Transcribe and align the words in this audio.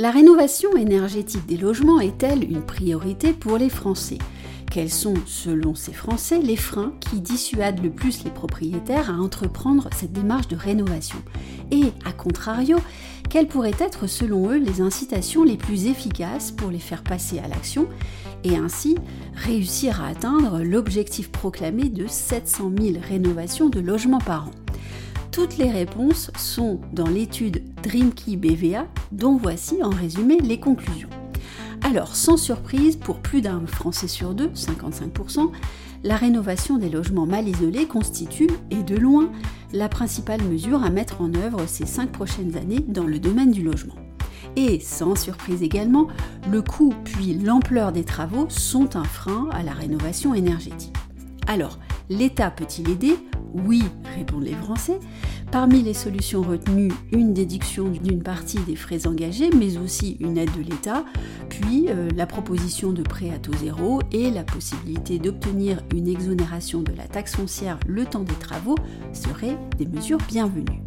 La 0.00 0.10
rénovation 0.10 0.74
énergétique 0.78 1.44
des 1.44 1.58
logements 1.58 2.00
est-elle 2.00 2.42
une 2.42 2.62
priorité 2.62 3.34
pour 3.34 3.58
les 3.58 3.68
Français? 3.68 4.16
Quels 4.70 4.88
sont, 4.88 5.12
selon 5.26 5.74
ces 5.74 5.92
Français, 5.92 6.40
les 6.40 6.56
freins 6.56 6.94
qui 7.00 7.20
dissuadent 7.20 7.82
le 7.82 7.90
plus 7.90 8.24
les 8.24 8.30
propriétaires 8.30 9.10
à 9.10 9.18
entreprendre 9.18 9.90
cette 9.94 10.14
démarche 10.14 10.48
de 10.48 10.56
rénovation? 10.56 11.18
Et, 11.70 11.92
à 12.06 12.12
contrario, 12.12 12.78
quelles 13.28 13.46
pourraient 13.46 13.74
être, 13.78 14.06
selon 14.06 14.50
eux, 14.50 14.56
les 14.56 14.80
incitations 14.80 15.44
les 15.44 15.58
plus 15.58 15.84
efficaces 15.84 16.50
pour 16.50 16.70
les 16.70 16.78
faire 16.78 17.02
passer 17.02 17.38
à 17.38 17.48
l'action? 17.48 17.86
Et 18.42 18.56
ainsi 18.56 18.96
réussir 19.34 20.02
à 20.02 20.06
atteindre 20.06 20.62
l'objectif 20.62 21.30
proclamé 21.30 21.90
de 21.90 22.06
700 22.06 22.72
000 22.80 22.94
rénovations 23.06 23.68
de 23.68 23.80
logements 23.80 24.16
par 24.16 24.46
an 24.46 24.69
toutes 25.32 25.58
les 25.58 25.70
réponses 25.70 26.30
sont 26.36 26.80
dans 26.92 27.06
l'étude 27.06 27.62
Dreamkey 27.82 28.36
BVA 28.36 28.86
dont 29.12 29.36
voici 29.36 29.82
en 29.82 29.90
résumé 29.90 30.38
les 30.38 30.58
conclusions. 30.58 31.08
Alors, 31.82 32.14
sans 32.14 32.36
surprise, 32.36 32.96
pour 32.96 33.20
plus 33.20 33.40
d'un 33.40 33.66
Français 33.66 34.08
sur 34.08 34.34
deux, 34.34 34.48
55%, 34.48 35.50
la 36.04 36.16
rénovation 36.16 36.78
des 36.78 36.90
logements 36.90 37.26
mal 37.26 37.48
isolés 37.48 37.86
constitue, 37.86 38.48
et 38.70 38.82
de 38.82 38.96
loin, 38.96 39.30
la 39.72 39.88
principale 39.88 40.42
mesure 40.42 40.82
à 40.82 40.90
mettre 40.90 41.20
en 41.20 41.32
œuvre 41.34 41.62
ces 41.66 41.86
cinq 41.86 42.12
prochaines 42.12 42.56
années 42.56 42.84
dans 42.86 43.06
le 43.06 43.18
domaine 43.18 43.50
du 43.50 43.62
logement. 43.62 43.96
Et 44.56 44.80
sans 44.80 45.14
surprise 45.14 45.62
également, 45.62 46.08
le 46.50 46.60
coût 46.60 46.92
puis 47.04 47.34
l'ampleur 47.34 47.92
des 47.92 48.04
travaux 48.04 48.46
sont 48.48 48.96
un 48.96 49.04
frein 49.04 49.48
à 49.52 49.62
la 49.62 49.72
rénovation 49.72 50.34
énergétique. 50.34 50.92
Alors, 51.46 51.78
l'État 52.08 52.50
peut-il 52.50 52.90
aider? 52.90 53.16
Oui, 53.54 53.82
répondent 54.16 54.44
les 54.44 54.54
Français. 54.54 54.98
Parmi 55.50 55.82
les 55.82 55.94
solutions 55.94 56.42
retenues, 56.42 56.92
une 57.12 57.34
déduction 57.34 57.88
d'une 57.88 58.22
partie 58.22 58.58
des 58.60 58.76
frais 58.76 59.06
engagés, 59.06 59.50
mais 59.56 59.78
aussi 59.78 60.16
une 60.20 60.38
aide 60.38 60.52
de 60.56 60.62
l'État, 60.62 61.04
puis 61.48 61.86
euh, 61.88 62.08
la 62.14 62.26
proposition 62.26 62.92
de 62.92 63.02
prêt 63.02 63.30
à 63.30 63.38
taux 63.38 63.56
zéro 63.56 64.00
et 64.12 64.30
la 64.30 64.44
possibilité 64.44 65.18
d'obtenir 65.18 65.82
une 65.94 66.08
exonération 66.08 66.82
de 66.82 66.92
la 66.92 67.08
taxe 67.08 67.36
foncière 67.36 67.78
le 67.86 68.04
temps 68.04 68.22
des 68.22 68.34
travaux 68.34 68.76
seraient 69.12 69.58
des 69.78 69.86
mesures 69.86 70.18
bienvenues. 70.28 70.82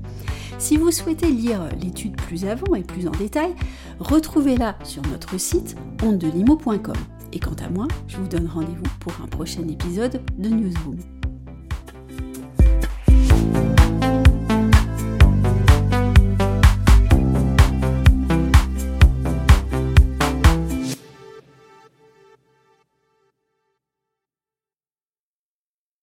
Si 0.58 0.78
vous 0.78 0.92
souhaitez 0.92 1.30
lire 1.30 1.68
l'étude 1.82 2.16
plus 2.16 2.46
avant 2.46 2.76
et 2.76 2.84
plus 2.84 3.08
en 3.08 3.12
détail, 3.12 3.54
retrouvez-la 4.00 4.78
sur 4.84 5.02
notre 5.04 5.38
site 5.38 5.76
ondelimo.com. 6.04 6.96
Et 7.34 7.40
quant 7.40 7.56
à 7.66 7.70
moi, 7.70 7.88
je 8.08 8.18
vous 8.18 8.28
donne 8.28 8.48
rendez-vous 8.48 8.84
pour 9.00 9.14
un 9.22 9.28
prochain 9.28 9.68
épisode 9.68 10.22
de 10.38 10.50
Newsroom. 10.50 10.98